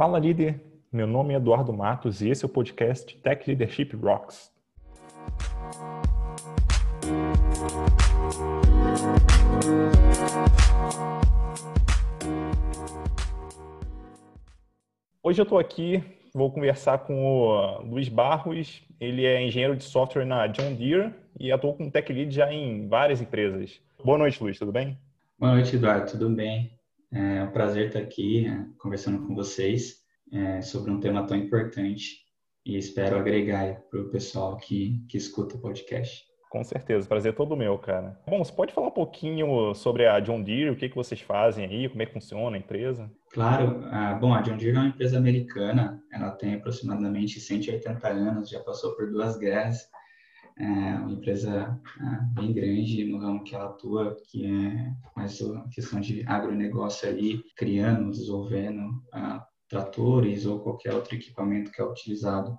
[0.00, 0.58] Fala líder,
[0.90, 4.50] meu nome é Eduardo Matos e esse é o podcast Tech Leadership Rocks.
[15.22, 20.24] Hoje eu estou aqui, vou conversar com o Luiz Barros, ele é engenheiro de software
[20.24, 23.78] na John Deere e atua como tech lead já em várias empresas.
[24.02, 24.96] Boa noite, Luiz, tudo bem?
[25.38, 26.79] Boa noite, Eduardo, tudo bem?
[27.12, 29.96] É um prazer estar aqui é, conversando com vocês
[30.32, 32.18] é, sobre um tema tão importante
[32.64, 36.24] e espero agregar para o pessoal que, que escuta o podcast.
[36.50, 38.18] Com certeza, prazer é todo meu, cara.
[38.28, 41.64] Bom, você pode falar um pouquinho sobre a John Deere, o que, que vocês fazem
[41.64, 43.10] aí, como é que funciona a empresa?
[43.32, 48.50] Claro, ah, bom, a John Deere é uma empresa americana, ela tem aproximadamente 180 anos,
[48.50, 49.88] já passou por duas guerras,
[50.60, 55.66] é uma empresa ah, bem grande no ramo que ela atua, que é mais a
[55.70, 62.58] questão de agronegócio ali, criando, desenvolvendo ah, tratores ou qualquer outro equipamento que é utilizado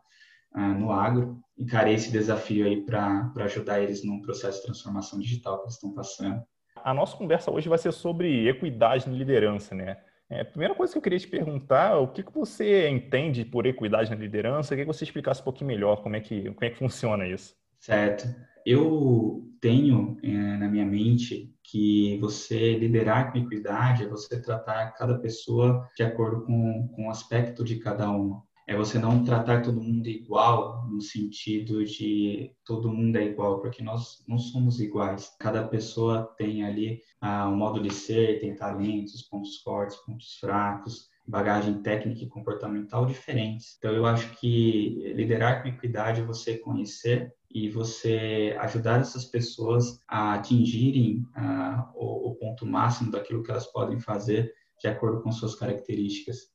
[0.54, 1.40] ah, no agro.
[1.56, 5.94] Encarei esse desafio aí para ajudar eles num processo de transformação digital que eles estão
[5.94, 6.42] passando.
[6.84, 9.98] A nossa conversa hoje vai ser sobre equidade na liderança, né?
[10.28, 13.68] É, a primeira coisa que eu queria te perguntar, o que, que você entende por
[13.68, 14.74] equidade na liderança?
[14.74, 17.28] Eu queria que você explicasse um pouquinho melhor como é que, como é que funciona
[17.28, 17.61] isso.
[17.82, 18.28] Certo.
[18.64, 25.18] Eu tenho é, na minha mente que você liderar com equidade é você tratar cada
[25.18, 28.44] pessoa de acordo com, com o aspecto de cada uma.
[28.68, 33.84] É você não tratar todo mundo igual, no sentido de todo mundo é igual, porque
[33.84, 35.36] nós não somos iguais.
[35.40, 41.10] Cada pessoa tem ali ah, um modo de ser, tem talentos, pontos fortes, pontos fracos,
[41.28, 43.76] bagagem técnica e comportamental diferentes.
[43.78, 50.00] Então, eu acho que liderar com equidade é você conhecer e você ajudar essas pessoas
[50.08, 51.26] a atingirem
[51.94, 56.52] o, o, ponto máximo daquilo que elas podem fazer de acordo com suas características.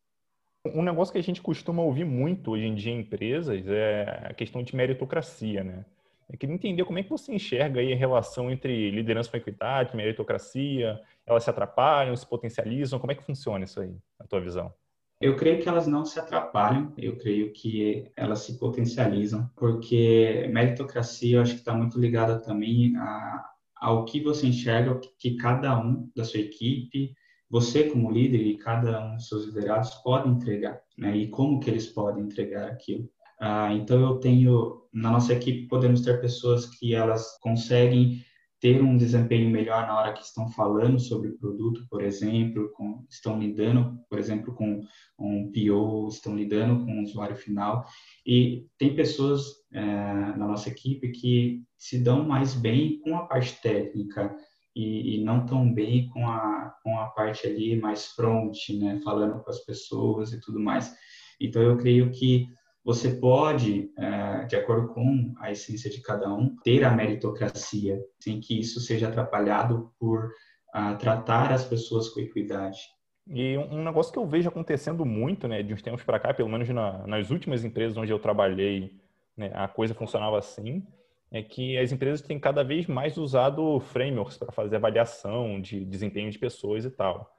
[0.64, 4.34] Um negócio que a gente costuma ouvir muito hoje em dia em empresas é a
[4.34, 5.84] questão de meritocracia, né?
[6.28, 9.94] Eu queria entender como é que você enxerga aí a relação entre liderança com equidade,
[9.96, 14.74] meritocracia, elas se atrapalham, se potencializam, como é que funciona isso aí, na tua visão?
[15.20, 21.38] Eu creio que elas não se atrapalham, eu creio que elas se potencializam, porque meritocracia
[21.38, 26.10] eu acho que está muito ligada também a, ao que você enxerga que cada um
[26.14, 27.14] da sua equipe,
[27.48, 31.16] você como líder e cada um dos seus liderados podem entregar, né?
[31.16, 33.08] E como que eles podem entregar aquilo.
[33.40, 38.22] Ah, então eu tenho na nossa equipe podemos ter pessoas que elas conseguem
[38.66, 43.06] ter um desempenho melhor na hora que estão falando sobre o produto, por exemplo, com,
[43.08, 44.80] estão lidando, por exemplo, com
[45.16, 47.86] um PO, estão lidando com o usuário final.
[48.26, 53.62] E tem pessoas é, na nossa equipe que se dão mais bem com a parte
[53.62, 54.34] técnica
[54.74, 59.44] e, e, não tão bem com a, com a parte ali mais front, né, falando
[59.44, 60.92] com as pessoas e tudo mais.
[61.40, 62.48] Então, eu creio que
[62.86, 68.38] você pode, é, de acordo com a essência de cada um, ter a meritocracia, sem
[68.38, 70.30] que isso seja atrapalhado por
[70.72, 72.78] ah, tratar as pessoas com equidade.
[73.26, 76.48] E um negócio que eu vejo acontecendo muito, né, de uns tempos para cá, pelo
[76.48, 78.94] menos na, nas últimas empresas onde eu trabalhei,
[79.36, 80.86] né, a coisa funcionava assim,
[81.32, 86.30] é que as empresas têm cada vez mais usado frameworks para fazer avaliação de desempenho
[86.30, 87.35] de pessoas e tal.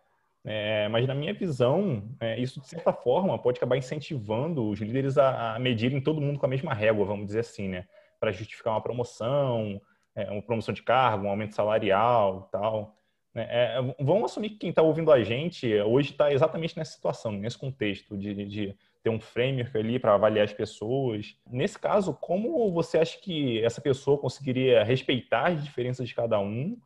[0.49, 5.17] É, mas na minha visão, é, isso de certa forma pode acabar incentivando os líderes
[5.17, 7.85] a, a, medirem todo mundo com a mesma régua, vamos dizer assim, né?
[8.17, 9.81] Para justificar uma promoção,
[10.15, 12.95] é, uma promoção de cargo, um aumento salarial tal.
[13.35, 13.45] Né?
[13.49, 17.57] É, vamos assumir que quem está ouvindo a gente hoje está exatamente nessa situação, nesse
[17.57, 21.35] contexto de, de ter um framework ali para avaliar as pessoas.
[21.45, 26.77] Nesse caso, como você acha que essa pessoa conseguiria respeitar as diferenças de cada um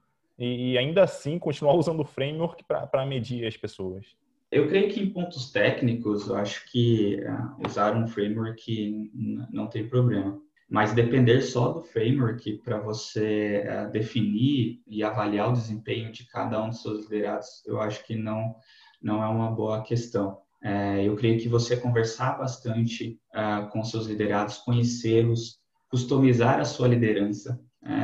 [0.41, 4.05] e, ainda assim continuar usando o framework para medir as pessoas?
[4.51, 9.09] Eu creio que em pontos técnicos, eu acho que uh, usar um framework
[9.49, 10.37] não tem problema.
[10.69, 16.61] Mas depender só do framework para você uh, definir e avaliar o desempenho de cada
[16.61, 18.53] um dos seus liderados, eu acho que não,
[19.01, 20.39] não é uma boa questão.
[20.61, 23.17] Uh, eu creio que você conversar bastante
[23.71, 25.59] com seus liderados, conhecê-los,
[25.89, 27.57] customizar a sua liderança.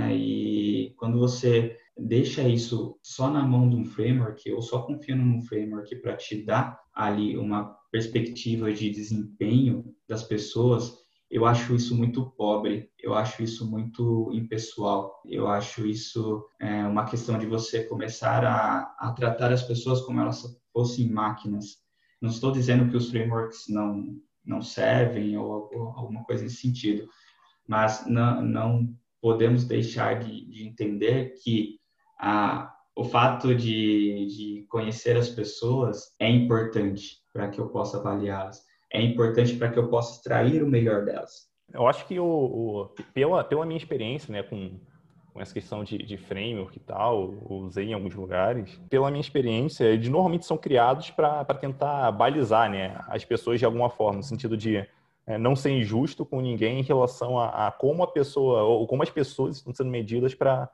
[0.10, 5.42] e quando você deixa isso só na mão de um framework ou só confiando num
[5.42, 10.94] framework para te dar ali uma perspectiva de desempenho das pessoas,
[11.30, 17.06] eu acho isso muito pobre, eu acho isso muito impessoal, eu acho isso é, uma
[17.06, 21.78] questão de você começar a, a tratar as pessoas como elas fossem máquinas.
[22.22, 27.08] Não estou dizendo que os frameworks não, não servem ou, ou alguma coisa nesse sentido,
[27.68, 31.77] mas não, não podemos deixar de, de entender que
[32.20, 38.66] a, o fato de, de conhecer as pessoas é importante para que eu possa avaliá-las.
[38.92, 41.48] É importante para que eu possa extrair o melhor delas.
[41.74, 44.80] Eu acho que o, o pela, pela minha experiência né, com,
[45.34, 48.80] com essa questão de, de framework e tal, usei em alguns lugares.
[48.90, 53.90] Pela minha experiência, eles normalmente são criados para tentar balizar né, as pessoas de alguma
[53.90, 54.88] forma, no sentido de
[55.28, 59.04] é, não ser injusto com ninguém em relação a, a, como a pessoa, ou como
[59.04, 60.70] as pessoas estão sendo medidas para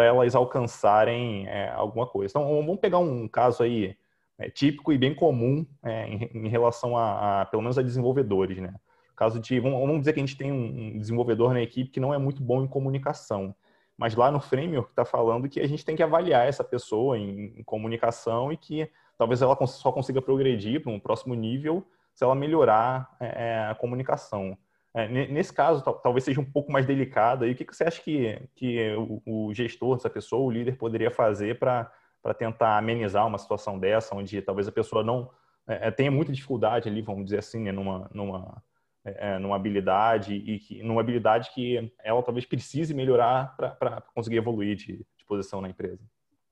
[0.00, 2.32] elas alcançarem é, alguma coisa.
[2.32, 3.96] Então, vamos pegar um caso aí
[4.38, 8.58] é, típico e bem comum é, em, em, relação a, a, pelo menos a desenvolvedores,
[8.58, 8.74] né?
[9.14, 12.14] Caso de, vamos, vamos dizer que a gente tem um desenvolvedor na equipe que não
[12.14, 13.54] é muito bom em comunicação.
[13.96, 17.52] Mas lá no framework está falando que a gente tem que avaliar essa pessoa em,
[17.58, 22.34] em comunicação e que talvez ela só consiga progredir para um próximo nível se ela
[22.34, 24.56] melhorar é, é a comunicação.
[24.94, 27.46] É, nesse caso, talvez seja um pouco mais delicado.
[27.46, 31.10] E o que, você acha que, que o, o gestor dessa pessoa, o líder, poderia
[31.10, 31.90] fazer para
[32.36, 35.30] tentar amenizar uma situação dessa, onde talvez a pessoa não
[35.66, 38.62] é, é, tenha muita dificuldade ali, vamos dizer assim, né, numa, numa,
[39.04, 44.76] é, numa habilidade e que, numa habilidade que ela talvez precise melhorar para conseguir evoluir
[44.76, 46.00] de, de posição na empresa?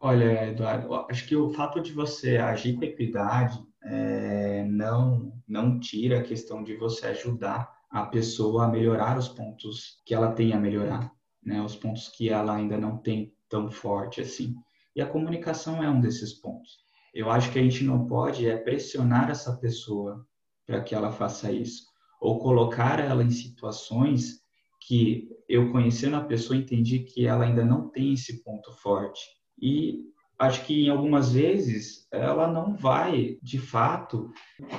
[0.02, 6.20] Olha, Eduardo, acho que o fato de você agir com equidade é, não, não tira
[6.20, 10.58] a questão de você ajudar a pessoa a melhorar os pontos que ela tem a
[10.58, 11.10] melhorar,
[11.44, 11.60] né?
[11.60, 14.54] Os pontos que ela ainda não tem tão forte assim.
[14.94, 16.78] E a comunicação é um desses pontos.
[17.12, 20.24] Eu acho que a gente não pode é pressionar essa pessoa
[20.66, 21.84] para que ela faça isso,
[22.20, 24.40] ou colocar ela em situações
[24.86, 29.20] que eu conhecendo a pessoa entendi que ela ainda não tem esse ponto forte
[29.60, 30.04] e
[30.38, 34.32] acho que em algumas vezes ela não vai, de fato,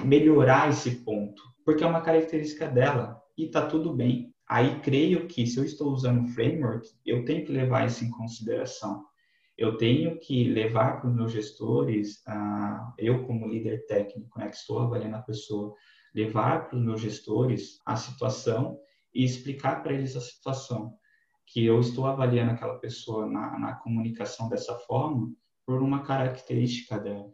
[0.04, 4.36] melhorar esse ponto, porque é uma característica dela e está tudo bem.
[4.46, 8.12] Aí creio que se eu estou usando o framework, eu tenho que levar isso em
[8.12, 9.06] consideração.
[9.58, 14.58] Eu tenho que levar para os meus gestores, uh, eu como líder técnico, né, que
[14.58, 15.74] estou avaliando a pessoa,
[16.14, 18.78] levar para os meus gestores a situação
[19.14, 20.94] e explicar para eles a situação
[21.46, 25.32] que eu estou avaliando aquela pessoa na, na comunicação dessa forma
[25.66, 27.32] por uma característica dela.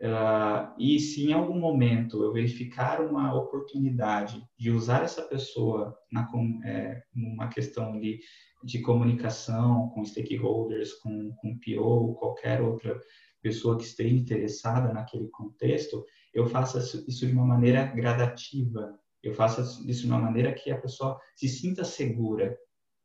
[0.00, 6.28] Uh, e se em algum momento eu verificar uma oportunidade de usar essa pessoa na
[6.64, 8.18] é, uma questão de,
[8.64, 13.00] de comunicação com stakeholders, com, com PO, qualquer outra
[13.40, 18.98] pessoa que esteja interessada naquele contexto, eu faço isso de uma maneira gradativa.
[19.22, 22.58] Eu faço isso de uma maneira que a pessoa se sinta segura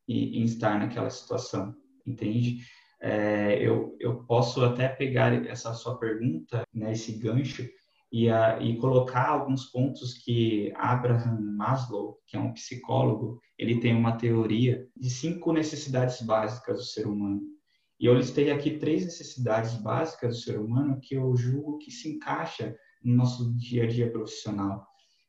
[0.08, 1.76] em, em estar naquela situação,
[2.06, 2.60] entende?
[3.02, 7.68] É, eu, eu posso até pegar essa sua pergunta, né, esse gancho,
[8.12, 13.96] e, a, e colocar alguns pontos que Abraham Maslow, que é um psicólogo, ele tem
[13.96, 17.42] uma teoria de cinco necessidades básicas do ser humano.
[18.00, 22.10] E eu listei aqui três necessidades básicas do ser humano que eu julgo que se
[22.10, 24.86] encaixa no nosso dia a dia profissional,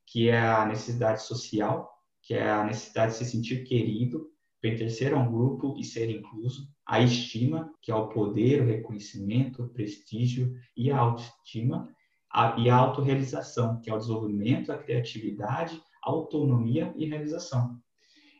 [0.06, 1.90] que é a necessidade social,
[2.22, 4.26] que é a necessidade de se sentir querido,
[4.60, 9.62] pertencer a um grupo e ser incluso, a estima, que é o poder, o reconhecimento,
[9.62, 11.88] o prestígio e a autoestima,
[12.30, 17.78] a, e a autorrealização, que é o desenvolvimento, a criatividade, a autonomia e realização.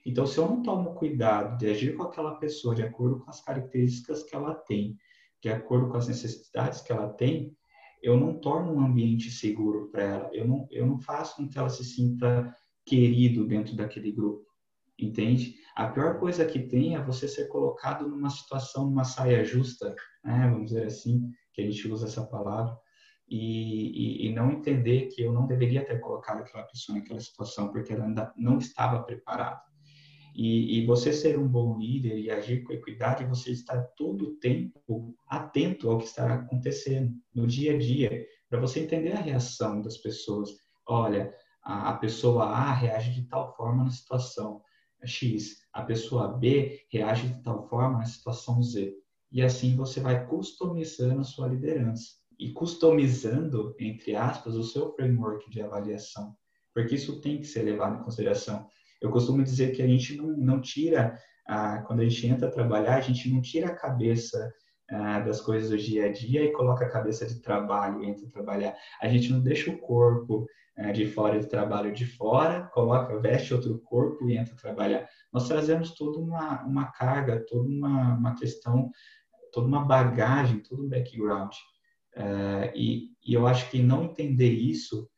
[0.05, 3.43] Então, se eu não tomo cuidado de agir com aquela pessoa de acordo com as
[3.43, 4.97] características que ela tem,
[5.43, 7.57] de acordo com as necessidades que ela tem,
[8.03, 11.59] eu não torno um ambiente seguro para ela, eu não, eu não faço com que
[11.59, 12.55] ela se sinta
[12.87, 14.50] querido dentro daquele grupo
[15.05, 15.55] entende?
[15.75, 20.49] A pior coisa que tem é você ser colocado numa situação, numa saia justa, né?
[20.51, 22.77] vamos dizer assim, que a gente usa essa palavra,
[23.29, 27.71] e, e, e, não entender que eu não deveria ter colocado aquela pessoa naquela situação,
[27.71, 29.61] porque ela ainda não estava preparada.
[30.35, 34.37] E, e, você ser um bom líder e agir com equidade, você estar todo o
[34.39, 39.81] tempo atento ao que está acontecendo no dia a dia, para você entender a reação
[39.81, 40.51] das pessoas.
[40.89, 44.61] Olha, a, a pessoa A reage de tal forma na situação,
[45.07, 48.95] X, a pessoa B reage de tal forma na situação Z.
[49.33, 52.19] E assim você vai customizando a sua liderança.
[52.39, 56.35] E customizando, entre aspas, o seu framework de avaliação.
[56.75, 58.67] Porque isso tem que ser levado em consideração.
[59.01, 62.51] Eu costumo dizer que a gente não, não tira, ah, quando a gente entra a
[62.51, 64.53] trabalhar, a gente não tira a cabeça
[64.91, 68.75] ah, das coisas do dia a dia e coloca a cabeça de trabalho entra trabalhar.
[69.01, 73.53] A gente não deixa o corpo é, de fora do trabalho de fora, coloca, veste
[73.55, 75.09] outro corpo e entra trabalhar.
[75.33, 78.91] Nós trazemos toda uma, uma carga, toda uma, uma questão,
[79.53, 81.53] toda uma bagagem, todo um background.
[82.15, 85.09] É, e, e, eu acho que não entender isso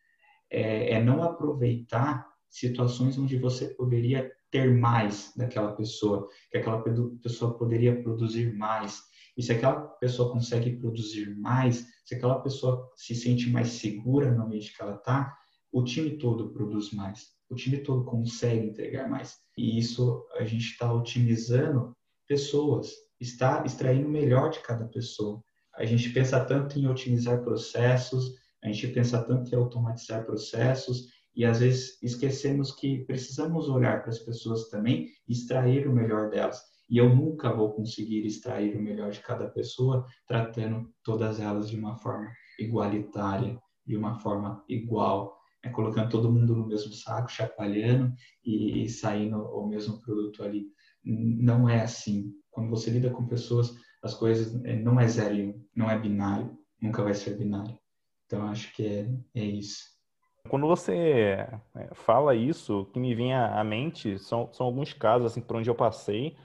[0.51, 6.83] é, é não aproveitar situações onde você poderia ter mais daquela pessoa, que aquela
[7.23, 9.01] pessoa poderia produzir mais.
[9.37, 14.45] E se aquela pessoa consegue produzir mais, se aquela pessoa se sente mais segura no
[14.45, 15.37] ambiente que ela está,
[15.73, 19.39] o time todo produz mais, o time todo consegue entregar mais.
[19.57, 21.97] E isso a gente está otimizando
[22.29, 25.43] pessoas, está extraindo o melhor de cada pessoa.
[25.75, 31.45] A gente pensa tanto em otimizar processos, a gente pensa tanto em automatizar processos e
[31.45, 36.72] às vezes esquecemos que precisamos olhar para as pessoas também e extrair o melhor delas.
[36.93, 41.79] E eu nunca vou conseguir extrair o melhor de cada pessoa tratando todas elas de
[41.79, 45.35] uma forma igualitária, de uma forma igual,
[45.65, 48.13] é, colocando todo mundo no mesmo saco, chacoalhando
[48.45, 50.67] e, e saindo o mesmo produto ali.
[51.03, 52.31] Não é assim.
[52.51, 53.73] Quando você lida com pessoas,
[54.03, 57.75] as coisas é, não é zero e um, não é binário, nunca vai ser binário.
[58.27, 59.83] Então acho que é, é isso.
[60.47, 60.93] Quando você
[61.75, 65.57] é, fala isso, o que me vem à mente são, são alguns casos assim por
[65.57, 66.37] onde eu passei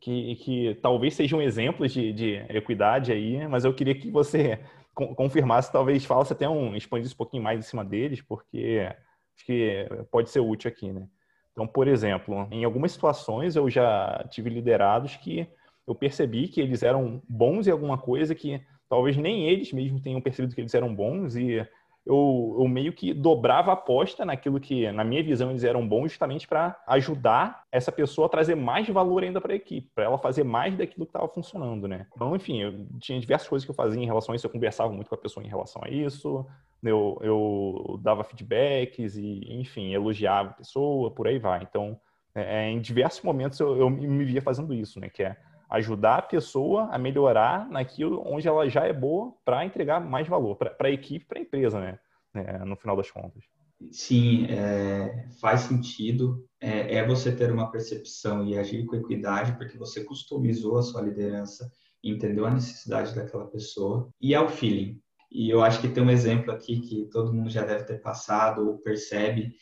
[0.00, 4.60] que, que talvez sejam exemplos de, de equidade aí, mas eu queria que você
[4.94, 8.88] confirmasse, talvez falasse até um, expandisse um pouquinho mais em cima deles, porque
[9.36, 11.06] acho que pode ser útil aqui, né?
[11.52, 15.46] Então, por exemplo, em algumas situações eu já tive liderados que
[15.86, 20.20] eu percebi que eles eram bons em alguma coisa que talvez nem eles mesmos tenham
[20.20, 21.66] percebido que eles eram bons e
[22.08, 26.08] eu, eu, meio que dobrava a aposta naquilo que, na minha visão, eles eram bons,
[26.10, 30.16] justamente para ajudar essa pessoa a trazer mais valor ainda para a equipe, para ela
[30.16, 32.06] fazer mais daquilo que estava funcionando, né?
[32.16, 34.90] Então, enfim, eu tinha diversas coisas que eu fazia em relação a isso, eu conversava
[34.90, 36.46] muito com a pessoa em relação a isso,
[36.82, 41.62] eu, eu dava feedbacks e, enfim, elogiava a pessoa, por aí vai.
[41.62, 42.00] Então,
[42.34, 45.10] é, em diversos momentos eu, eu me via fazendo isso, né?
[45.10, 45.36] Que é
[45.70, 50.56] ajudar a pessoa a melhorar naquilo onde ela já é boa para entregar mais valor
[50.56, 51.98] para a equipe, para a empresa, né?
[52.34, 53.44] É, no final das contas.
[53.90, 56.44] Sim, é, faz sentido.
[56.60, 61.02] É, é, você ter uma percepção e agir com equidade, porque você customizou a sua
[61.02, 61.70] liderança,
[62.02, 65.00] entendeu a necessidade daquela pessoa e é o feeling.
[65.30, 68.66] E eu acho que tem um exemplo aqui que todo mundo já deve ter passado
[68.66, 69.52] ou percebe,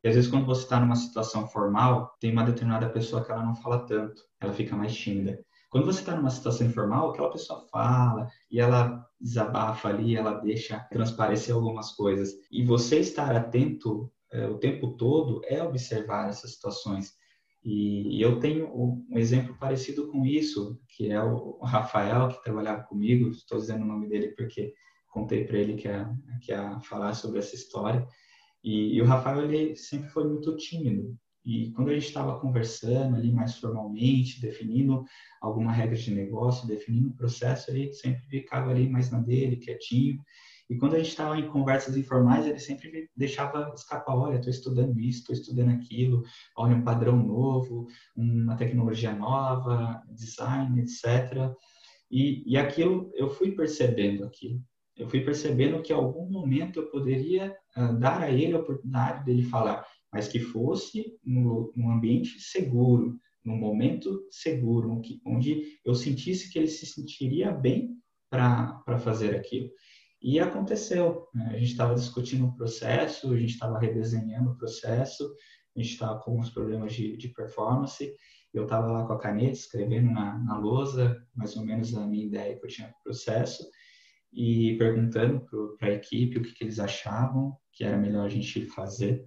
[0.00, 3.44] que às vezes quando você está numa situação formal, tem uma determinada pessoa que ela
[3.44, 5.44] não fala tanto, ela fica mais tímida.
[5.70, 10.80] Quando você está numa situação informal, aquela pessoa fala e ela desabafa ali, ela deixa
[10.90, 12.34] transparecer algumas coisas.
[12.50, 17.14] E você estar atento é, o tempo todo é observar essas situações.
[17.64, 23.28] E eu tenho um exemplo parecido com isso, que é o Rafael, que trabalhava comigo,
[23.30, 24.72] estou dizendo o nome dele porque
[25.08, 26.08] contei para ele que ia,
[26.42, 28.06] que ia falar sobre essa história.
[28.66, 31.16] E, e, o Rafael ele sempre foi muito tímido.
[31.44, 35.04] E quando a gente estava conversando ali mais formalmente, definindo
[35.40, 40.20] alguma regra de negócio, definindo o processo, ele sempre ficava ali mais na dele, quietinho.
[40.68, 44.98] E quando a gente estava em conversas informais, ele sempre deixava escapar: olha, estou estudando
[44.98, 46.24] isso, estou estudando aquilo,
[46.56, 51.54] olha, um padrão novo, uma tecnologia nova, design, etc.
[52.10, 54.60] E, e aquilo, eu fui percebendo aquilo.
[54.96, 59.24] Eu fui percebendo que em algum momento eu poderia uh, dar a ele a oportunidade
[59.24, 59.86] dele falar
[60.16, 66.86] mas que fosse num ambiente seguro, num momento seguro, onde eu sentisse que ele se
[66.86, 67.98] sentiria bem
[68.30, 69.70] para fazer aquilo.
[70.22, 71.28] E aconteceu.
[71.34, 71.50] Né?
[71.52, 75.30] A gente estava discutindo o processo, a gente estava redesenhando o processo,
[75.76, 78.10] a gente estava com alguns problemas de, de performance.
[78.54, 82.24] Eu estava lá com a caneta, escrevendo na, na lousa, mais ou menos a minha
[82.24, 83.68] ideia que eu tinha para o processo,
[84.32, 85.46] e perguntando
[85.78, 89.24] para a equipe o que, que eles achavam que era melhor a gente fazer.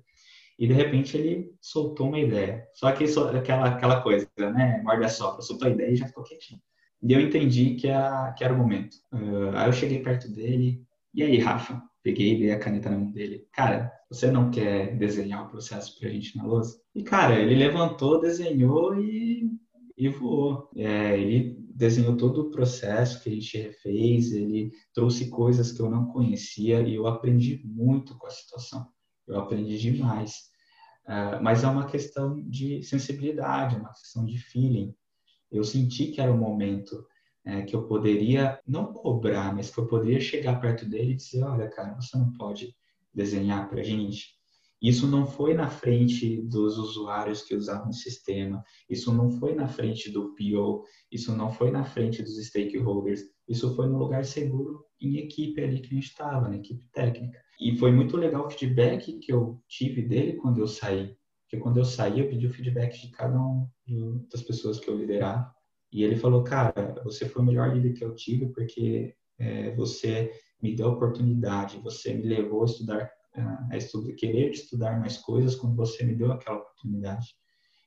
[0.58, 2.68] E de repente ele soltou uma ideia.
[2.74, 4.82] Só que isso, aquela, aquela coisa, né?
[4.84, 6.60] Morde a sopra, soltou a ideia e já ficou quietinho.
[7.02, 8.96] E eu entendi que era, que era o momento.
[9.14, 10.84] Uh, aí eu cheguei perto dele.
[11.14, 11.82] E aí, Rafa?
[12.04, 13.48] Peguei, dei a caneta na mão dele.
[13.54, 16.78] Cara, você não quer desenhar o processo pra gente na lousa?
[16.94, 19.50] E, cara, ele levantou, desenhou e,
[19.98, 20.70] e voou.
[20.76, 25.90] É, ele desenhou todo o processo que a gente refez, ele trouxe coisas que eu
[25.90, 28.86] não conhecia e eu aprendi muito com a situação.
[29.26, 30.50] Eu aprendi demais.
[31.06, 34.94] Uh, mas é uma questão de sensibilidade, uma questão de feeling.
[35.50, 37.08] Eu senti que era o momento
[37.46, 41.44] é, que eu poderia, não cobrar, mas que eu poderia chegar perto dele e dizer:
[41.44, 42.76] olha, cara, você não pode
[43.14, 44.38] desenhar para gente.
[44.82, 49.68] Isso não foi na frente dos usuários que usavam o sistema, isso não foi na
[49.68, 54.86] frente do PO, isso não foi na frente dos stakeholders, isso foi no lugar seguro
[55.02, 57.40] em equipe ali que a gente estava, na equipe técnica.
[57.60, 61.14] E foi muito legal o feedback que eu tive dele quando eu saí.
[61.44, 63.68] Porque quando eu saí, eu pedi o feedback de cada um
[64.32, 65.52] das pessoas que eu liderava.
[65.92, 70.32] E ele falou, cara, você foi o melhor líder que eu tive porque é, você
[70.62, 75.56] me deu a oportunidade, você me levou a estudar, a estudar, querer estudar mais coisas
[75.56, 77.36] quando você me deu aquela oportunidade.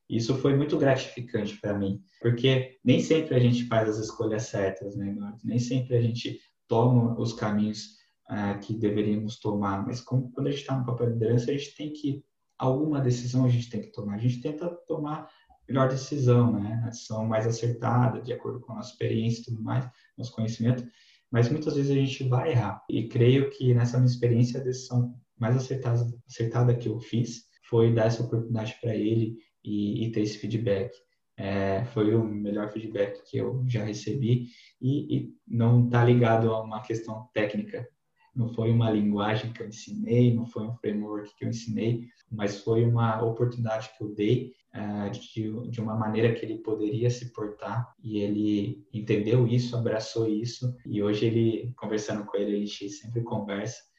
[0.09, 4.95] Isso foi muito gratificante para mim, porque nem sempre a gente faz as escolhas certas,
[4.95, 5.39] né, Eduardo?
[5.45, 7.97] Nem sempre a gente toma os caminhos
[8.31, 11.55] uh, que deveríamos tomar, mas como, quando a gente está no papel de liderança, a
[11.55, 12.25] gente tem que,
[12.59, 14.17] alguma decisão a gente tem que tomar.
[14.17, 15.29] A gente tenta tomar
[15.69, 16.83] melhor decisão, né?
[16.85, 20.87] A decisão mais acertada, de acordo com a nossa experiência e tudo mais, nosso conhecimento,
[21.31, 22.85] mas muitas vezes a gente vai errar.
[22.91, 27.93] E creio que nessa minha experiência, a decisão mais acertada, acertada que eu fiz foi
[27.93, 30.93] dar essa oportunidade para ele e, e, ter esse feedback.
[31.37, 34.47] É, foi o melhor feedback que eu já recebi
[34.81, 37.89] e, e não está ligado a uma questão técnica.
[38.37, 42.61] Não foi uma linguagem que eu ensinei, não foi um framework que eu ensinei, mas
[42.61, 47.33] foi uma oportunidade que eu dei uh, de, de uma maneira que ele poderia se
[47.33, 52.89] portar e ele entendeu isso, abraçou isso e hoje ele, conversando com ele, a gente
[52.91, 53.92] sempre conversa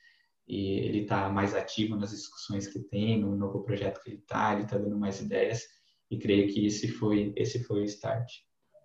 [0.47, 4.53] e ele está mais ativo nas discussões que tem, no novo projeto que ele está,
[4.53, 5.63] ele está dando mais ideias
[6.11, 8.29] e creio que esse foi esse foi o start.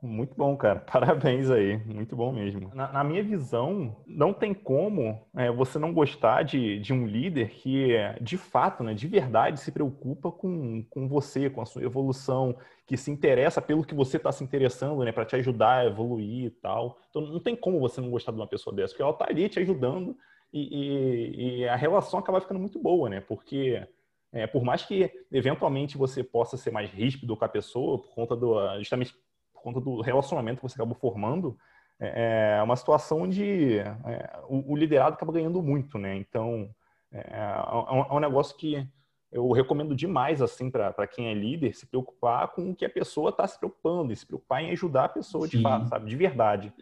[0.00, 0.78] Muito bom, cara.
[0.90, 1.76] Parabéns aí.
[1.84, 2.70] Muito bom mesmo.
[2.74, 7.50] Na, na minha visão, não tem como é, você não gostar de, de um líder
[7.50, 12.56] que, de fato, né, de verdade, se preocupa com, com você, com a sua evolução,
[12.86, 16.46] que se interessa pelo que você está se interessando, né, para te ajudar a evoluir
[16.46, 16.96] e tal.
[17.10, 19.48] Então, não tem como você não gostar de uma pessoa dessa, porque ela está ali
[19.48, 20.16] te ajudando
[20.52, 23.20] e, e, e, a relação acaba ficando muito boa, né?
[23.20, 23.86] Porque
[24.32, 28.36] é, por mais que eventualmente você possa ser mais ríspido com a pessoa, por conta
[28.36, 29.14] do justamente
[29.52, 31.58] por conta do relacionamento que você acabou formando,
[32.00, 36.16] é, é uma situação onde é, o, o, liderado acaba ganhando muito, né?
[36.16, 36.70] Então
[37.12, 38.86] é, é, é um negócio que
[39.30, 43.30] eu recomendo demais assim para quem é líder se preocupar com o que a pessoa
[43.30, 45.58] está se preocupando e se preocupar em ajudar a pessoa Sim.
[45.58, 46.72] de fato, sabe, de verdade.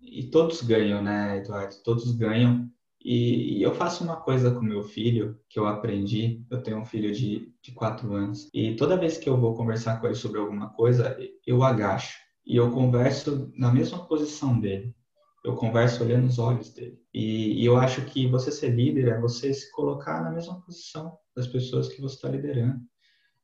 [0.00, 1.74] E, e todos ganham, né, Eduardo?
[1.84, 2.70] Todos ganham
[3.04, 6.44] e, e, eu faço uma coisa com meu filho que eu aprendi.
[6.50, 8.48] Eu tenho um filho de, de quatro anos.
[8.54, 11.16] E toda vez que eu vou conversar com ele sobre alguma coisa,
[11.46, 12.16] eu agacho.
[12.46, 14.94] E eu converso na mesma posição dele.
[15.44, 16.98] Eu converso olhando os olhos dele.
[17.12, 21.16] E, e eu acho que você ser líder é você se colocar na mesma posição
[21.34, 22.80] das pessoas que você está liderando.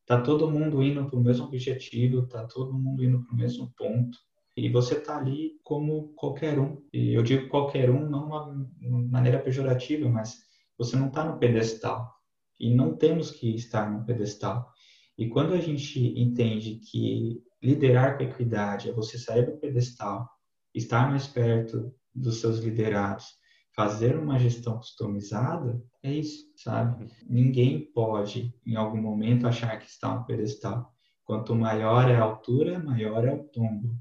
[0.06, 3.72] Tá todo mundo indo para o mesmo objetivo, tá todo mundo indo para o mesmo
[3.76, 4.16] ponto
[4.58, 6.82] e você está ali como qualquer um.
[6.92, 10.36] E eu digo qualquer um não de uma maneira pejorativa, mas
[10.76, 12.12] você não está no pedestal.
[12.58, 14.72] E não temos que estar no pedestal.
[15.16, 20.28] E quando a gente entende que liderar com equidade é você sair do pedestal,
[20.74, 23.26] estar mais perto dos seus liderados,
[23.74, 27.06] fazer uma gestão customizada, é isso, sabe?
[27.28, 30.92] Ninguém pode, em algum momento, achar que está no pedestal.
[31.24, 33.96] Quanto maior é a altura, maior é o tombo.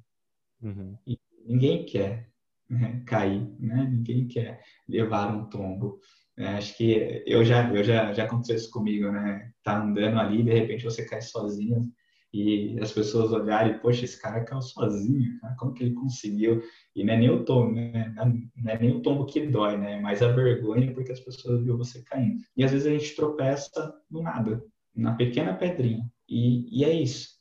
[0.61, 0.97] Uhum.
[1.05, 2.29] E ninguém quer
[2.69, 3.87] né, cair, né?
[3.89, 5.99] Ninguém quer levar um tombo.
[6.37, 9.51] É, acho que eu já, eu já, já aconteceu isso comigo, né?
[9.63, 11.91] Tá andando ali, de repente você cai sozinho
[12.33, 16.61] e as pessoas olharem, poxa, esse cara caiu sozinho, cara, como que ele conseguiu?
[16.95, 18.13] E não é nem o tombo, né?
[18.15, 19.99] Não é nem o tombo que dói, né?
[19.99, 22.39] Mas a vergonha porque as pessoas viram você caindo.
[22.55, 24.61] E às vezes a gente tropeça no nada,
[24.95, 26.05] na pequena pedrinha.
[26.29, 27.36] E, e é isso.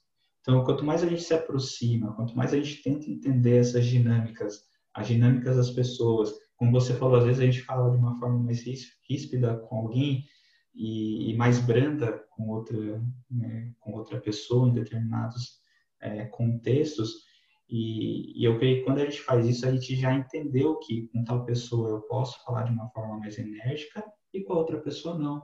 [0.46, 4.62] Então, quanto mais a gente se aproxima, quanto mais a gente tenta entender essas dinâmicas,
[4.94, 8.38] as dinâmicas das pessoas, como você falou, às vezes a gente fala de uma forma
[8.38, 8.62] mais
[9.08, 10.24] ríspida com alguém
[10.72, 15.58] e, e mais branda com outra, né, com outra pessoa em determinados
[16.00, 17.24] é, contextos.
[17.68, 21.08] E, e, eu creio que quando a gente faz isso, a gente já entendeu que
[21.08, 24.78] com tal pessoa eu posso falar de uma forma mais enérgica e com a outra
[24.78, 25.42] pessoa não.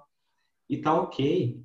[0.71, 1.61] E tá ok,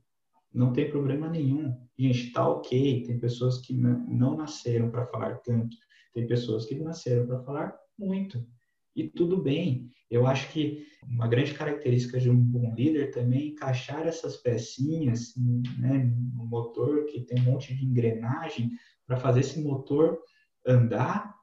[0.53, 1.75] não tem problema nenhum.
[1.97, 3.03] Gente, tá ok.
[3.03, 5.75] Tem pessoas que não nasceram para falar tanto,
[6.13, 8.45] tem pessoas que nasceram para falar muito.
[8.95, 9.91] E tudo bem.
[10.10, 15.33] Eu acho que uma grande característica de um bom líder também é encaixar essas pecinhas
[15.77, 18.71] né, no motor que tem um monte de engrenagem
[19.05, 20.17] para fazer esse motor
[20.65, 21.36] andar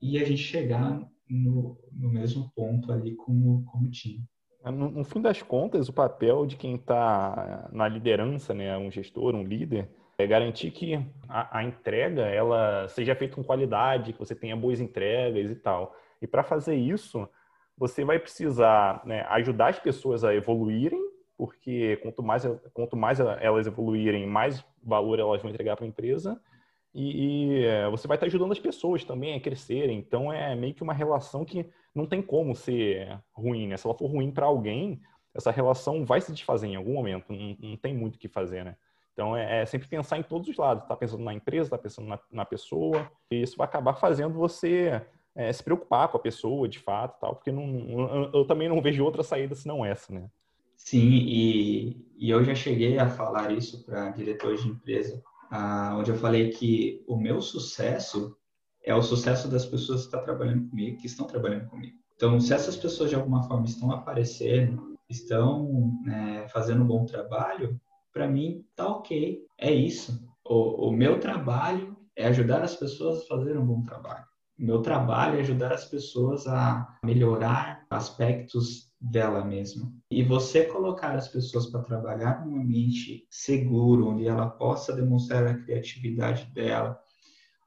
[0.00, 4.24] e a gente chegar no, no mesmo ponto ali como, como time.
[4.70, 9.34] No, no, fim das contas, o papel de quem está na liderança, né, um gestor,
[9.34, 10.94] um líder, é garantir que
[11.28, 15.94] a, a, entrega ela seja feita com qualidade, que você tenha boas entregas e tal.
[16.20, 17.28] E para fazer isso,
[17.76, 21.00] você vai precisar né, ajudar as pessoas a evoluírem,
[21.36, 26.40] porque quanto mais, quanto mais elas evoluírem, mais valor elas vão entregar para a empresa.
[26.94, 29.98] E, e, é, você vai estar ajudando as pessoas também a crescerem.
[29.98, 33.76] Então é meio que uma relação que não tem como ser ruim, né?
[33.76, 35.00] Se ela for ruim para alguém,
[35.34, 38.64] essa relação vai se desfazer em algum momento, não, não tem muito o que fazer,
[38.64, 38.76] né?
[39.12, 42.08] Então é, é, sempre pensar em todos os lados, tá pensando na empresa, tá pensando
[42.08, 45.02] na, na pessoa, e isso vai acabar fazendo você
[45.34, 48.80] é, se preocupar com a pessoa, de fato, tal, porque não, eu, eu também não
[48.80, 50.30] vejo outra saída senão essa, né?
[50.76, 56.10] Sim, e, e eu já cheguei a falar isso para diretores de empresa ah, onde
[56.10, 58.36] eu falei que o meu sucesso
[58.84, 61.96] é o sucesso das pessoas que estão trabalhando comigo, que estão trabalhando comigo.
[62.16, 67.80] Então, se essas pessoas de alguma forma estão aparecendo, estão né, fazendo um bom trabalho,
[68.12, 69.44] para mim tá ok.
[69.56, 70.26] É isso.
[70.44, 74.24] O, o meu trabalho é ajudar as pessoas a fazerem um bom trabalho.
[74.58, 79.92] O meu trabalho é ajudar as pessoas a melhorar aspectos dela mesma.
[80.10, 85.54] E você colocar as pessoas para trabalhar num ambiente seguro, onde ela possa demonstrar a
[85.54, 86.98] criatividade dela,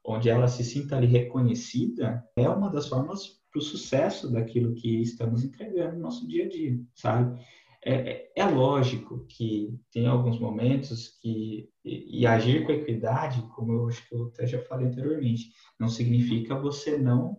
[0.04, 5.00] onde ela se sinta ali reconhecida, é uma das formas para o sucesso daquilo que
[5.02, 7.40] estamos entregando no nosso dia a dia, sabe?
[7.84, 13.72] É, é, é lógico que tem alguns momentos que e, e, agir com equidade, como
[13.72, 17.36] eu acho que eu até já falei anteriormente, não significa você não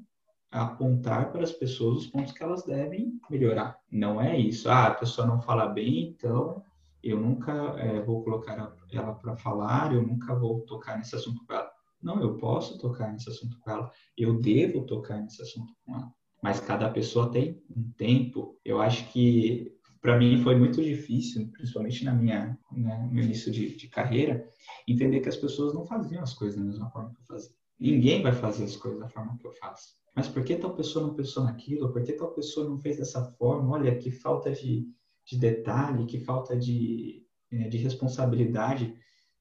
[0.53, 3.77] apontar para as pessoas os pontos que elas devem melhorar.
[3.91, 4.69] Não é isso.
[4.69, 6.63] Ah, a pessoa não fala bem, então
[7.01, 11.53] eu nunca é, vou colocar ela para falar, eu nunca vou tocar nesse assunto com
[11.53, 11.69] ela.
[12.01, 16.13] Não, eu posso tocar nesse assunto com ela, eu devo tocar nesse assunto com ela.
[16.41, 18.59] Mas cada pessoa tem um tempo.
[18.63, 23.75] Eu acho que para mim foi muito difícil, principalmente na minha né, no início de,
[23.75, 24.45] de, carreira,
[24.85, 27.55] entender que as pessoas não faziam as coisas da mesma forma que eu fazia.
[27.83, 29.95] Ninguém vai fazer as coisas da forma que eu faço.
[30.15, 31.91] Mas por que tal pessoa não pensou naquilo?
[31.91, 33.73] Por que tal pessoa não fez dessa forma?
[33.73, 34.87] Olha, que falta de,
[35.25, 38.95] de detalhe, que falta de, é, de responsabilidade.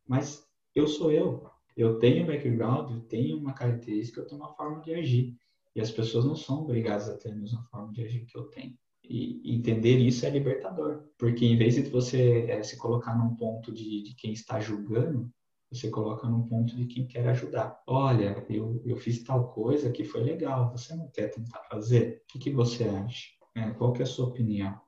[0.04, 1.48] Mas eu sou eu.
[1.76, 5.36] Eu tenho background, eu tenho uma característica, eu tenho uma forma de agir.
[5.76, 8.48] E as pessoas não são obrigadas a ter a mesma forma de agir que eu
[8.48, 8.76] tenho.
[9.04, 13.72] E entender isso é libertador, porque em vez de você é, se colocar num ponto
[13.72, 15.30] de, de, quem está julgando,
[15.72, 17.82] você coloca num ponto de quem quer ajudar.
[17.86, 22.22] Olha, eu, eu fiz tal coisa que foi legal, você não quer tentar fazer?
[22.24, 23.28] O que, que você acha?
[23.54, 24.80] É, qual que é a sua opinião?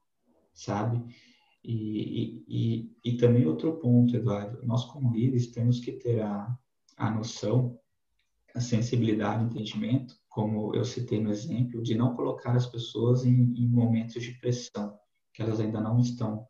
[0.53, 1.03] Sabe?
[1.63, 6.55] E, e, e, também outro ponto, Eduardo, nós como líderes temos que ter a,
[6.99, 7.79] a noção,
[8.55, 13.55] a sensibilidade, o entendimento como eu citei no exemplo, de não colocar as pessoas em,
[13.57, 14.99] em momentos de pressão,
[15.33, 16.45] que elas ainda não estão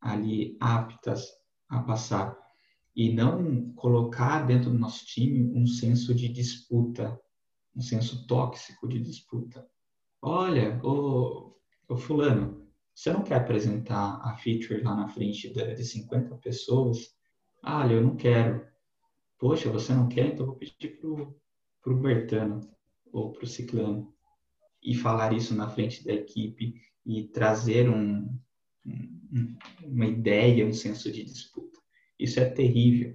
[0.00, 1.28] ali aptas
[1.68, 2.34] a passar.
[2.96, 7.20] E não colocar dentro do nosso time um senso de disputa,
[7.76, 9.66] um senso tóxico de disputa.
[10.22, 11.54] Olha, o,
[11.98, 17.14] fulano, você não quer apresentar a feature lá na frente de, de 50 pessoas?
[17.62, 18.66] Ah, eu não quero.
[19.38, 20.28] Poxa, você não quer?
[20.28, 21.38] Então eu vou pedir pro,
[21.82, 22.60] pro Bertano
[23.12, 24.14] ou para o ciclano
[24.82, 28.38] e falar isso na frente da equipe e trazer um,
[28.86, 31.78] um, uma ideia, um senso de disputa.
[32.18, 33.14] Isso é terrível.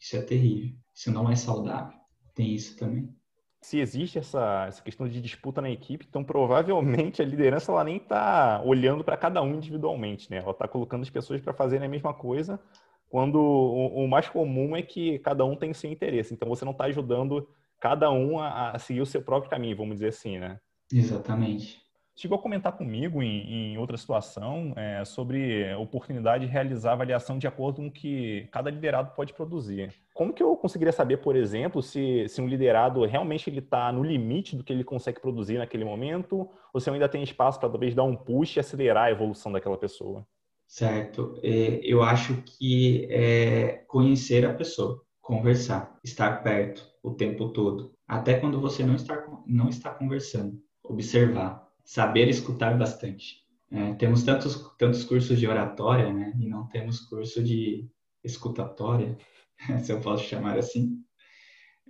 [0.00, 0.76] Isso é terrível.
[0.94, 1.98] Isso não é saudável.
[2.34, 3.12] Tem isso também.
[3.60, 7.96] Se existe essa, essa questão de disputa na equipe, então provavelmente a liderança ela nem
[7.96, 10.38] está olhando para cada um individualmente, né?
[10.38, 12.60] Ela está colocando as pessoas para fazerem a mesma coisa,
[13.08, 16.32] quando o, o, mais comum é que cada um tem seu interesse.
[16.32, 17.48] Então você não está ajudando
[17.80, 20.60] cada um a, a, seguir o seu próprio caminho, vamos dizer assim, né?
[20.92, 21.80] Exatamente.
[22.20, 27.46] Chegou a comentar comigo em, em outra situação é, sobre oportunidade de realizar avaliação de
[27.46, 29.94] acordo com o que cada liderado pode produzir.
[30.12, 34.02] Como que eu conseguiria saber, por exemplo, se, se um liderado realmente ele está no
[34.02, 37.94] limite do que ele consegue produzir naquele momento, ou se ainda tem espaço para talvez
[37.94, 40.26] dar um push e acelerar a evolução daquela pessoa?
[40.66, 41.38] Certo.
[41.40, 48.40] É, eu acho que é conhecer a pessoa, conversar, estar perto, o tempo todo, até
[48.40, 50.60] quando você não está, não está conversando.
[50.82, 53.46] Observar, saber escutar bastante.
[53.70, 56.34] É, temos tantos, tantos cursos de oratória, né?
[56.38, 57.88] E não temos curso de
[58.22, 59.16] escutatória,
[59.82, 61.02] se eu posso chamar assim.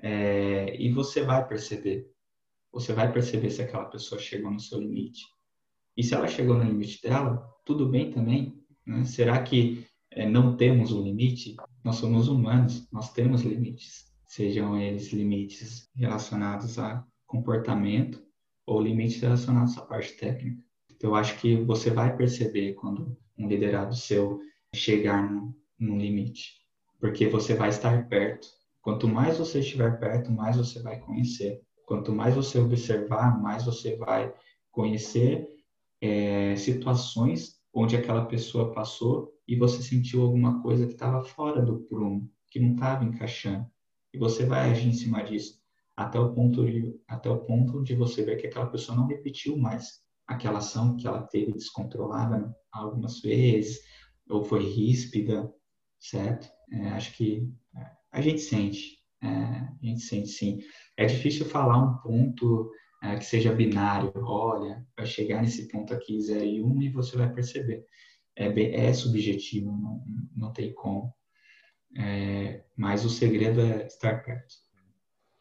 [0.01, 2.09] É, e você vai perceber.
[2.71, 5.25] Você vai perceber se aquela pessoa chegou no seu limite.
[5.97, 8.57] E se ela chegou no limite dela, tudo bem também.
[8.87, 9.05] Né?
[9.05, 11.57] Será que é, não temos um limite?
[11.83, 18.23] Nós somos humanos, nós temos limites sejam eles limites relacionados a comportamento
[18.69, 20.63] ou limites relacionados à parte técnica.
[20.91, 24.41] Então, eu acho que você vai perceber quando um liderado seu
[24.75, 25.33] chegar
[25.79, 26.53] no, limite,
[27.01, 28.47] porque você vai estar perto.
[28.83, 31.63] Quanto mais você estiver perto, mais você vai conhecer.
[31.87, 34.35] Quanto mais você observar, mais você vai
[34.71, 35.49] conhecer
[36.01, 41.81] é, situações onde aquela pessoa passou e você sentiu alguma coisa que estava fora do
[41.81, 43.67] prumo, que não estava encaixando.
[44.13, 45.58] E você vai agir em cima disso
[45.99, 49.59] até o ponto de, até o ponto de você ver que aquela pessoa não repetiu
[49.59, 53.81] mais aquela ação que ela teve descontrolada algumas vezes,
[54.31, 55.53] ou foi ríspida,
[55.99, 56.49] certo?
[56.71, 60.61] É, acho que é, a gente sente, é, a gente sente sim.
[60.97, 62.71] É difícil falar um ponto
[63.03, 66.91] é, que seja binário, olha, vai chegar nesse ponto aqui 0 e 1 um, e
[66.91, 67.85] você vai perceber.
[68.37, 68.47] É,
[68.87, 70.05] é subjetivo, não,
[70.37, 71.13] não tem como.
[71.97, 74.68] é, mas o segredo é estar perto.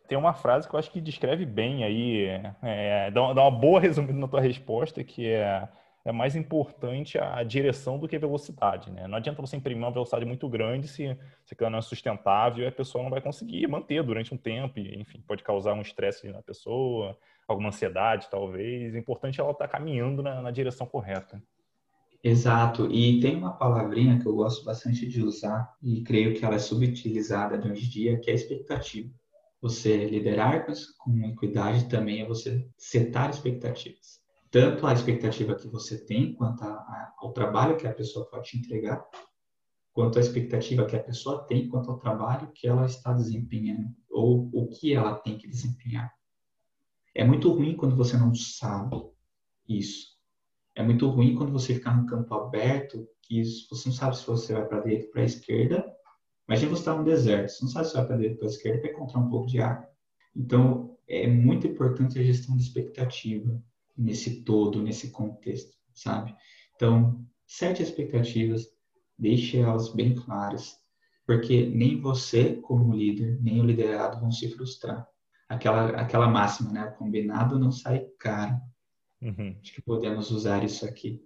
[0.08, 2.28] Tem uma frase que eu acho que descreve bem aí,
[2.64, 5.68] é, dá, uma boa resumida na tua resposta, que é
[6.08, 9.06] é mais importante a direção do que a velocidade, né?
[9.08, 12.68] Não adianta você imprimir uma velocidade muito grande se, se aquilo não é sustentável e
[12.68, 16.30] a pessoa não vai conseguir manter durante um tempo e, enfim, pode causar um estresse
[16.30, 18.96] na pessoa, alguma ansiedade, talvez.
[18.96, 21.44] É importante ela estar tá caminhando na, na direção correta.
[22.24, 22.90] Exato.
[22.90, 26.60] E tem uma palavrinha que eu gosto bastante de usar e creio que ela é
[26.60, 29.10] subutilizada de hoje em dia, que é expectativa.
[29.62, 30.66] Você liderar
[30.98, 34.18] com equidade também é você setar expectativas
[34.50, 38.50] tanto a expectativa que você tem quanto a, a, ao trabalho que a pessoa pode
[38.50, 39.06] te entregar,
[39.92, 44.50] quanto a expectativa que a pessoa tem quanto ao trabalho que ela está desempenhando ou
[44.54, 46.14] o que ela tem que desempenhar.
[47.14, 48.96] É muito ruim quando você não sabe
[49.68, 50.16] isso.
[50.76, 54.54] É muito ruim quando você ficar no campo aberto, que você não sabe se você
[54.54, 55.97] vai para direita ou para a esquerda.
[56.48, 58.48] Imagina você estar tá no deserto, você não sabe se vai para direita ou para
[58.48, 59.90] a esquerda para encontrar um pouco de água.
[60.36, 63.62] Então, é muito importante a gestão de expectativa
[63.98, 66.36] nesse todo, nesse contexto, sabe?
[66.76, 68.68] Então, sete expectativas,
[69.18, 70.78] deixe elas bem claras,
[71.26, 75.08] porque nem você, como líder, nem o liderado vão se frustrar.
[75.50, 76.86] Aquela, aquela máxima, né?
[76.86, 78.60] O combinado não sai caro.
[79.22, 79.58] Uhum.
[79.62, 81.26] Acho que podemos usar isso aqui.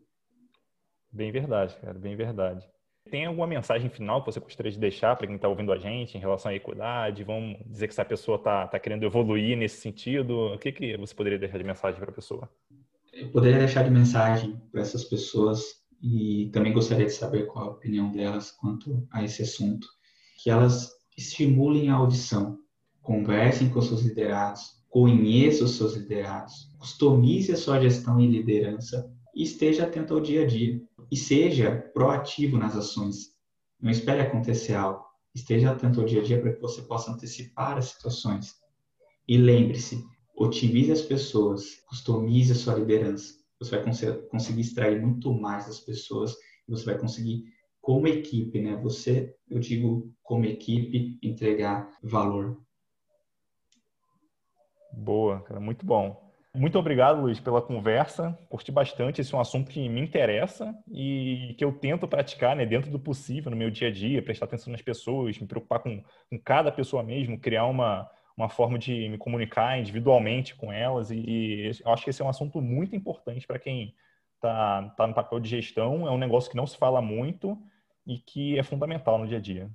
[1.12, 2.66] Bem verdade, cara, bem verdade.
[3.12, 6.18] Tem alguma mensagem final que você gostaria de deixar para quem está ouvindo a gente
[6.18, 7.26] em relação à equidade?
[7.26, 10.54] Vamos dizer que essa pessoa está tá querendo evoluir nesse sentido.
[10.54, 12.50] O que, que você poderia deixar de mensagem para a pessoa?
[13.12, 15.62] Eu poderia deixar de mensagem para essas pessoas
[16.02, 19.86] e também gostaria de saber qual a opinião delas quanto a esse assunto.
[20.42, 22.60] Que elas estimulem a audição,
[23.02, 29.44] conversem com seus liderados, conheça os seus liderados, customize a sua gestão e liderança e
[29.44, 33.36] esteja atento ao dia a dia e seja proativo nas ações.
[33.80, 35.04] Não espere acontecer algo.
[35.34, 38.56] Esteja atento ao dia a dia para que você possa antecipar as situações.
[39.28, 40.04] E lembre-se,
[40.36, 43.34] otimize as pessoas, customize a sua liderança.
[43.60, 46.34] Você vai cons conseguir extrair muito mais das pessoas
[46.68, 47.44] e você vai conseguir,
[47.80, 48.76] como equipe, né?
[48.78, 52.60] Você, eu digo, como equipe, entregar valor.
[54.92, 56.31] Boa, cara, muito bom.
[56.54, 58.38] Muito obrigado, Luiz, pela conversa.
[58.50, 59.22] Curti bastante.
[59.22, 63.00] Esse é um assunto que me interessa e que eu tento praticar né, dentro do
[63.00, 66.70] possível no meu dia a dia, prestar atenção nas pessoas, me preocupar com, com cada
[66.70, 71.10] pessoa mesmo, criar uma, uma forma de me comunicar individualmente com elas.
[71.10, 73.96] E, e eu acho que esse é um assunto muito importante para quem
[74.36, 76.06] está tá no papel de gestão.
[76.06, 77.58] É um negócio que não se fala muito
[78.06, 79.72] e que é fundamental no dia a dia.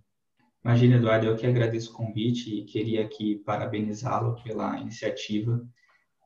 [0.62, 5.65] Imagina, Eduardo, eu que agradeço o convite e queria aqui parabenizá-lo pela iniciativa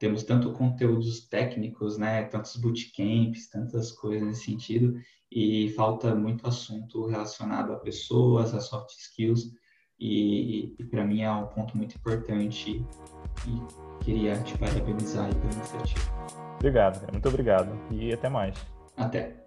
[0.01, 4.99] temos tanto conteúdos técnicos, né, tantos bootcamps, tantas coisas nesse sentido,
[5.31, 9.53] e falta muito assunto relacionado a pessoas, a soft skills,
[10.01, 12.83] e, e para mim é um ponto muito importante
[13.47, 16.01] e queria te parabenizar pela iniciativa.
[16.57, 18.57] Obrigado, muito obrigado e até mais.
[18.97, 19.40] Até.